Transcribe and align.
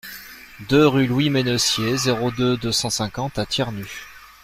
deux 0.67 0.87
rue 0.87 1.05
Louis 1.05 1.29
Mennessier, 1.29 1.95
zéro 1.95 2.31
deux, 2.31 2.57
deux 2.57 2.71
cent 2.71 2.89
cinquante 2.89 3.37
à 3.37 3.45
Thiernu 3.45 3.85